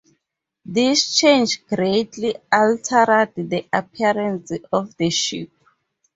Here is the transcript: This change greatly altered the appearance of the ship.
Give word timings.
This 0.65 1.15
change 1.15 1.63
greatly 1.67 2.33
altered 2.51 3.33
the 3.35 3.67
appearance 3.71 4.51
of 4.73 4.97
the 4.97 5.11
ship. 5.11 5.51